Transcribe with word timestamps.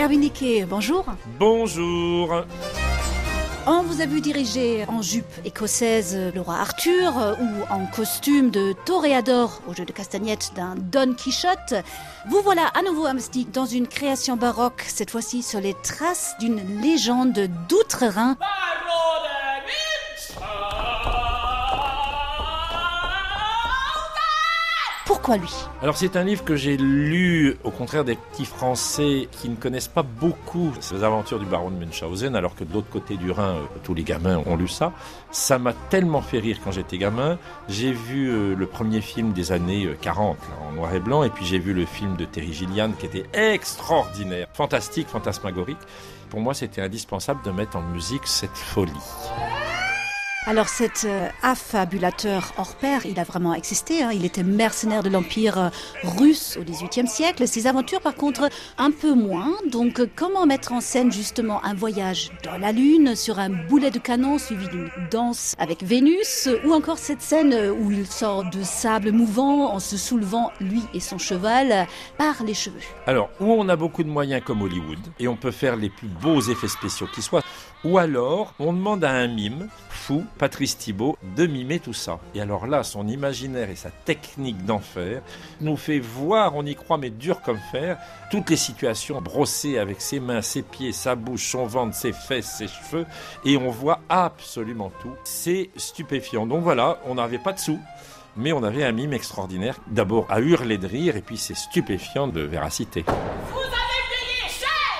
Erwin 0.00 0.20
Niquet, 0.20 0.64
bonjour. 0.64 1.04
Bonjour. 1.38 2.44
On 3.66 3.82
vous 3.82 4.00
a 4.00 4.06
vu 4.06 4.22
diriger 4.22 4.86
en 4.88 5.02
jupe 5.02 5.30
écossaise 5.44 6.16
le 6.34 6.40
roi 6.40 6.54
Arthur 6.54 7.36
ou 7.38 7.72
en 7.72 7.84
costume 7.84 8.50
de 8.50 8.74
toréador 8.86 9.60
au 9.68 9.74
jeu 9.74 9.84
de 9.84 9.92
castagnette 9.92 10.52
d'un 10.56 10.74
Don 10.74 11.12
Quichotte. 11.12 11.74
Vous 12.30 12.40
voilà 12.42 12.68
à 12.68 12.80
nouveau 12.80 13.04
à 13.04 13.12
Mystique 13.12 13.50
dans 13.50 13.66
une 13.66 13.86
création 13.86 14.36
baroque, 14.36 14.84
cette 14.86 15.10
fois-ci 15.10 15.42
sur 15.42 15.60
les 15.60 15.74
traces 15.74 16.34
d'une 16.40 16.80
légende 16.80 17.50
d'outre-Rhin. 17.68 18.38
Alors 25.82 25.96
c'est 25.96 26.16
un 26.16 26.24
livre 26.24 26.44
que 26.44 26.56
j'ai 26.56 26.76
lu, 26.76 27.56
au 27.64 27.70
contraire 27.70 28.04
des 28.04 28.16
petits 28.16 28.44
Français 28.44 29.28
qui 29.30 29.48
ne 29.48 29.56
connaissent 29.56 29.88
pas 29.88 30.02
beaucoup 30.02 30.72
ces 30.80 31.04
aventures 31.04 31.38
du 31.38 31.46
baron 31.46 31.70
de 31.70 31.76
Münchhausen, 31.76 32.34
alors 32.34 32.54
que 32.54 32.64
de 32.64 32.72
l'autre 32.72 32.88
côté 32.90 33.16
du 33.16 33.30
Rhin, 33.30 33.54
euh, 33.54 33.64
tous 33.84 33.94
les 33.94 34.02
gamins 34.02 34.42
ont 34.46 34.56
lu 34.56 34.68
ça. 34.68 34.92
Ça 35.30 35.58
m'a 35.58 35.72
tellement 35.72 36.22
fait 36.22 36.38
rire 36.38 36.58
quand 36.64 36.72
j'étais 36.72 36.98
gamin. 36.98 37.38
J'ai 37.68 37.92
vu 37.92 38.30
euh, 38.30 38.54
le 38.54 38.66
premier 38.66 39.00
film 39.00 39.32
des 39.32 39.52
années 39.52 39.88
40, 40.00 40.36
euh, 40.36 40.68
en 40.68 40.72
noir 40.72 40.94
et 40.94 41.00
blanc, 41.00 41.22
et 41.22 41.30
puis 41.30 41.44
j'ai 41.44 41.58
vu 41.58 41.74
le 41.74 41.84
film 41.86 42.16
de 42.16 42.24
Terry 42.24 42.52
Gilliam 42.52 42.94
qui 42.94 43.06
était 43.06 43.26
extraordinaire, 43.32 44.48
fantastique, 44.52 45.08
fantasmagorique. 45.08 45.78
Pour 46.30 46.40
moi, 46.40 46.54
c'était 46.54 46.80
indispensable 46.80 47.40
de 47.44 47.50
mettre 47.50 47.76
en 47.76 47.82
musique 47.82 48.26
cette 48.26 48.56
folie. 48.56 48.92
Alors 50.46 50.70
cet 50.70 51.04
euh, 51.04 51.28
affabulateur 51.42 52.54
hors 52.56 52.74
pair, 52.74 53.04
il 53.04 53.20
a 53.20 53.24
vraiment 53.24 53.52
existé. 53.52 54.02
Hein. 54.02 54.10
Il 54.14 54.24
était 54.24 54.42
mercenaire 54.42 55.02
de 55.02 55.10
l'Empire 55.10 55.58
euh, 55.58 55.68
russe 56.02 56.56
au 56.58 56.64
XVIIIe 56.64 57.06
siècle. 57.06 57.46
Ses 57.46 57.66
aventures, 57.66 58.00
par 58.00 58.14
contre, 58.14 58.48
un 58.78 58.90
peu 58.90 59.12
moins. 59.12 59.52
Donc 59.70 60.00
euh, 60.00 60.06
comment 60.16 60.46
mettre 60.46 60.72
en 60.72 60.80
scène 60.80 61.12
justement 61.12 61.62
un 61.62 61.74
voyage 61.74 62.30
dans 62.42 62.56
la 62.56 62.72
Lune 62.72 63.16
sur 63.16 63.38
un 63.38 63.50
boulet 63.50 63.90
de 63.90 63.98
canon 63.98 64.38
suivi 64.38 64.66
d'une 64.68 64.88
danse 65.10 65.54
avec 65.58 65.82
Vénus? 65.82 66.48
Ou 66.64 66.72
encore 66.72 66.98
cette 66.98 67.20
scène 67.20 67.54
où 67.78 67.90
il 67.90 68.06
sort 68.06 68.48
de 68.48 68.62
sable 68.62 69.12
mouvant 69.12 69.74
en 69.74 69.78
se 69.78 69.98
soulevant, 69.98 70.52
lui 70.58 70.82
et 70.94 71.00
son 71.00 71.18
cheval, 71.18 71.86
par 72.16 72.42
les 72.44 72.54
cheveux 72.54 72.80
Alors, 73.06 73.28
où 73.40 73.52
on 73.52 73.68
a 73.68 73.76
beaucoup 73.76 74.02
de 74.02 74.08
moyens 74.08 74.42
comme 74.42 74.62
Hollywood 74.62 74.98
et 75.18 75.28
on 75.28 75.36
peut 75.36 75.50
faire 75.50 75.76
les 75.76 75.90
plus 75.90 76.08
beaux 76.08 76.40
effets 76.40 76.68
spéciaux 76.68 77.08
qui 77.14 77.20
soient, 77.20 77.42
ou 77.84 77.98
alors 77.98 78.54
on 78.58 78.72
demande 78.72 79.04
à 79.04 79.10
un 79.10 79.28
mime 79.28 79.68
fou 79.90 80.24
Patrice 80.38 80.78
Thibault 80.78 81.16
de 81.36 81.46
mimer 81.46 81.80
tout 81.80 81.92
ça. 81.92 82.18
Et 82.34 82.40
alors 82.40 82.66
là, 82.66 82.82
son 82.82 83.06
imaginaire 83.08 83.70
et 83.70 83.76
sa 83.76 83.90
technique 83.90 84.64
d'enfer 84.64 85.22
nous 85.60 85.76
fait 85.76 85.98
voir, 85.98 86.56
on 86.56 86.64
y 86.64 86.74
croit, 86.74 86.98
mais 86.98 87.10
dur 87.10 87.42
comme 87.42 87.60
fer, 87.72 87.98
toutes 88.30 88.50
les 88.50 88.56
situations 88.56 89.20
brossées 89.20 89.78
avec 89.78 90.00
ses 90.00 90.20
mains, 90.20 90.42
ses 90.42 90.62
pieds, 90.62 90.92
sa 90.92 91.14
bouche, 91.14 91.48
son 91.48 91.66
ventre, 91.66 91.94
ses 91.94 92.12
fesses, 92.12 92.56
ses 92.58 92.68
cheveux, 92.68 93.06
et 93.44 93.56
on 93.56 93.70
voit 93.70 94.00
absolument 94.08 94.92
tout. 95.02 95.14
C'est 95.24 95.70
stupéfiant. 95.76 96.46
Donc 96.46 96.62
voilà, 96.62 97.00
on 97.06 97.16
n'avait 97.16 97.38
pas 97.38 97.52
de 97.52 97.58
sous 97.58 97.80
mais 98.36 98.52
on 98.52 98.62
avait 98.62 98.84
un 98.84 98.92
mime 98.92 99.12
extraordinaire, 99.12 99.76
d'abord 99.88 100.26
à 100.30 100.40
hurler 100.40 100.78
de 100.78 100.86
rire, 100.86 101.16
et 101.16 101.20
puis 101.20 101.36
c'est 101.36 101.56
stupéfiant 101.56 102.28
de 102.28 102.40
véracité. 102.40 103.04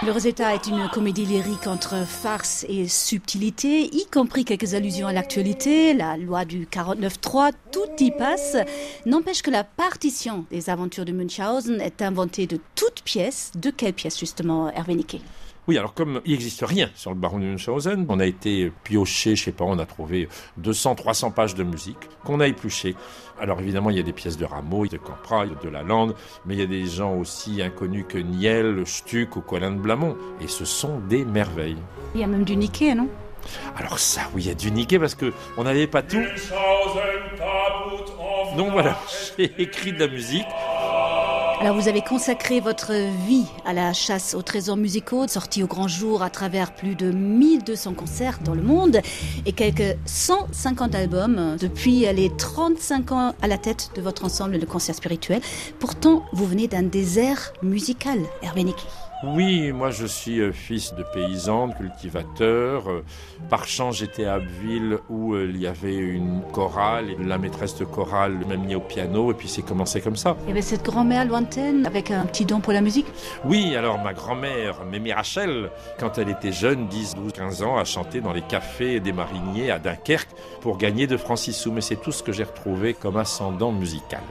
Le 0.00 0.12
résultat 0.12 0.54
est 0.54 0.68
une 0.68 0.88
comédie 0.88 1.26
lyrique 1.26 1.66
entre 1.66 2.06
farce 2.06 2.64
et 2.68 2.86
subtilité, 2.86 3.92
y 3.92 4.06
compris 4.06 4.44
quelques 4.44 4.74
allusions 4.74 5.08
à 5.08 5.12
l'actualité, 5.12 5.92
la 5.92 6.16
loi 6.16 6.44
du 6.44 6.66
49.3, 6.66 7.50
tout 7.72 7.80
y 7.98 8.12
passe. 8.12 8.56
N'empêche 9.06 9.42
que 9.42 9.50
la 9.50 9.64
partition 9.64 10.44
des 10.52 10.70
aventures 10.70 11.04
de 11.04 11.10
Munchausen 11.10 11.80
est 11.80 12.00
inventée 12.00 12.46
de 12.46 12.60
toutes 12.76 13.02
pièces. 13.02 13.50
De 13.56 13.70
quelle 13.70 13.92
pièce 13.92 14.20
justement, 14.20 14.70
Hervé 14.70 14.94
Niquet? 14.94 15.20
Oui, 15.68 15.76
alors 15.76 15.92
comme 15.92 16.22
il 16.24 16.32
n'existe 16.32 16.64
rien 16.64 16.88
sur 16.94 17.10
le 17.10 17.16
baron 17.16 17.38
de 17.38 17.44
Munchausen, 17.44 18.06
on 18.08 18.18
a 18.20 18.24
été 18.24 18.72
pioché, 18.84 19.36
je 19.36 19.44
sais 19.44 19.52
pas, 19.52 19.64
on 19.66 19.78
a 19.78 19.84
trouvé 19.84 20.26
200, 20.56 20.94
300 20.94 21.30
pages 21.30 21.54
de 21.54 21.62
musique 21.62 21.98
qu'on 22.24 22.40
a 22.40 22.48
épluché. 22.48 22.96
Alors 23.38 23.60
évidemment, 23.60 23.90
il 23.90 23.98
y 23.98 24.00
a 24.00 24.02
des 24.02 24.14
pièces 24.14 24.38
de 24.38 24.46
Rameau, 24.46 24.86
de 24.86 24.96
Campra, 24.96 25.44
de 25.46 25.68
Lalande, 25.68 26.14
mais 26.46 26.54
il 26.54 26.60
y 26.60 26.62
a 26.62 26.66
des 26.66 26.86
gens 26.86 27.14
aussi 27.14 27.60
inconnus 27.60 28.06
que 28.08 28.16
Niel, 28.16 28.82
Stuck 28.86 29.36
ou 29.36 29.42
Colin 29.42 29.72
de 29.72 29.78
Blamont. 29.78 30.16
Et 30.40 30.48
ce 30.48 30.64
sont 30.64 31.00
des 31.00 31.26
merveilles. 31.26 31.76
Il 32.14 32.22
y 32.22 32.24
a 32.24 32.26
même 32.26 32.44
du 32.44 32.56
Niquet, 32.56 32.94
non? 32.94 33.08
Alors 33.76 33.98
ça, 33.98 34.22
oui, 34.34 34.44
il 34.44 34.48
y 34.48 34.50
a 34.50 34.54
du 34.54 34.70
Niquet 34.70 34.98
parce 34.98 35.14
que 35.14 35.34
on 35.58 35.64
n'avait 35.64 35.86
pas 35.86 36.02
tout. 36.02 36.24
Donc 38.56 38.72
voilà, 38.72 38.98
j'ai 39.38 39.52
écrit 39.60 39.92
de 39.92 39.98
la 39.98 40.08
musique. 40.08 40.46
Alors 41.60 41.74
vous 41.74 41.88
avez 41.88 42.02
consacré 42.02 42.60
votre 42.60 42.92
vie 43.26 43.46
à 43.66 43.72
la 43.72 43.92
chasse 43.92 44.34
aux 44.34 44.42
trésors 44.42 44.76
musicaux, 44.76 45.26
sortis 45.26 45.64
au 45.64 45.66
grand 45.66 45.88
jour 45.88 46.22
à 46.22 46.30
travers 46.30 46.72
plus 46.72 46.94
de 46.94 47.10
1200 47.10 47.94
concerts 47.94 48.38
dans 48.44 48.54
le 48.54 48.62
monde 48.62 49.00
et 49.44 49.50
quelques 49.50 49.96
150 50.06 50.94
albums 50.94 51.56
depuis 51.60 52.06
les 52.12 52.30
35 52.30 53.10
ans 53.10 53.34
à 53.42 53.48
la 53.48 53.58
tête 53.58 53.90
de 53.96 54.00
votre 54.00 54.24
ensemble 54.24 54.60
de 54.60 54.66
concerts 54.66 54.94
spirituels. 54.94 55.42
Pourtant, 55.80 56.22
vous 56.32 56.46
venez 56.46 56.68
d'un 56.68 56.84
désert 56.84 57.52
musical, 57.60 58.20
Hervé 58.42 58.64
oui, 59.24 59.72
moi 59.72 59.90
je 59.90 60.06
suis 60.06 60.38
euh, 60.40 60.52
fils 60.52 60.94
de 60.94 61.02
paysan, 61.02 61.68
de 61.68 61.74
cultivateur. 61.74 62.88
Euh, 62.88 63.04
par 63.50 63.66
chance, 63.66 63.96
j'étais 63.96 64.26
à 64.26 64.34
Abbeville 64.34 64.98
où 65.08 65.34
euh, 65.34 65.50
il 65.52 65.60
y 65.60 65.66
avait 65.66 65.96
une 65.96 66.42
chorale 66.52 67.10
et 67.10 67.16
la 67.16 67.36
maîtresse 67.36 67.76
de 67.76 67.84
chorale 67.84 68.38
m'a 68.46 68.56
mis 68.56 68.76
au 68.76 68.80
piano 68.80 69.32
et 69.32 69.34
puis 69.34 69.48
c'est 69.48 69.62
commencé 69.62 70.00
comme 70.00 70.14
ça. 70.14 70.36
Il 70.44 70.50
y 70.50 70.52
avait 70.52 70.62
cette 70.62 70.84
grand-mère 70.84 71.24
lointaine 71.24 71.84
avec 71.84 72.12
un 72.12 72.26
petit 72.26 72.44
don 72.44 72.60
pour 72.60 72.72
la 72.72 72.80
musique 72.80 73.06
Oui, 73.44 73.74
alors 73.74 73.98
ma 73.98 74.14
grand-mère, 74.14 74.84
Mémé 74.84 75.12
Rachel, 75.12 75.70
quand 75.98 76.16
elle 76.18 76.28
était 76.28 76.52
jeune, 76.52 76.86
10, 76.86 77.16
12, 77.16 77.32
15 77.32 77.62
ans, 77.64 77.76
a 77.76 77.84
chanté 77.84 78.20
dans 78.20 78.32
les 78.32 78.42
cafés 78.42 79.00
des 79.00 79.12
mariniers 79.12 79.72
à 79.72 79.80
Dunkerque 79.80 80.30
pour 80.60 80.78
gagner 80.78 81.08
de 81.08 81.16
francs 81.16 81.38
sous. 81.38 81.72
Mais 81.72 81.80
c'est 81.80 82.00
tout 82.00 82.12
ce 82.12 82.22
que 82.22 82.30
j'ai 82.30 82.44
retrouvé 82.44 82.94
comme 82.94 83.16
ascendant 83.16 83.72
musical. 83.72 84.22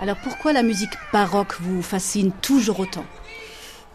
Alors 0.00 0.16
pourquoi 0.22 0.52
la 0.52 0.62
musique 0.62 0.94
baroque 1.12 1.56
vous 1.60 1.82
fascine 1.82 2.30
toujours 2.40 2.78
autant? 2.78 3.04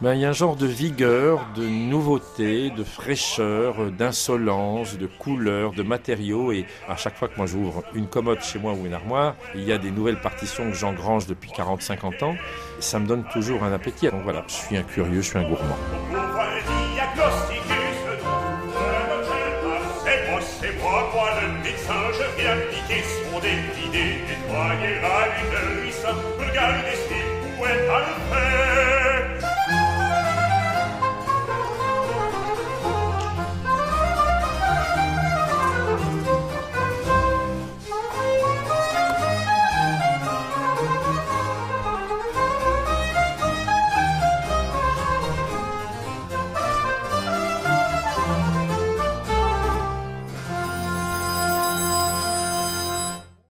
Ben, 0.02 0.14
il 0.14 0.22
y 0.22 0.26
a 0.26 0.30
un 0.30 0.34
genre 0.34 0.56
de 0.56 0.66
vigueur, 0.66 1.48
de 1.56 1.66
nouveauté, 1.66 2.70
de 2.70 2.84
fraîcheur, 2.84 3.92
d'insolence, 3.92 4.98
de 4.98 5.08
couleur, 5.08 5.72
de 5.72 5.84
matériaux. 5.84 6.52
Et 6.52 6.66
à 6.88 6.96
chaque 6.96 7.16
fois 7.16 7.28
que 7.28 7.38
moi 7.38 7.46
j'ouvre 7.46 7.84
une 7.94 8.08
commode 8.08 8.42
chez 8.42 8.60
moi 8.60 8.74
ou 8.74 8.86
une 8.86 8.94
armoire, 8.94 9.36
il 9.56 9.64
y 9.64 9.72
a 9.72 9.78
des 9.78 9.92
nouvelles 9.92 10.20
partitions 10.20 10.70
que 10.70 10.76
j'engrange 10.76 11.28
depuis 11.28 11.52
40-50 11.52 12.24
ans. 12.24 12.36
ça 12.80 13.00
me 13.00 13.08
donne 13.08 13.24
toujours 13.32 13.64
un 13.64 13.72
appétit. 13.72 14.10
Donc 14.10 14.24
voilà, 14.24 14.44
je 14.48 14.54
suis 14.54 14.78
un 14.78 14.84
curieux, 14.84 15.22
je 15.22 15.30
suis 15.30 15.38
un 15.38 15.48
gourmand. 15.48 15.78